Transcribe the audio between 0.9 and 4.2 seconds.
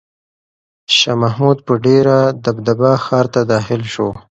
شاه محمود په ډېره دبدبه ښار ته داخل شو.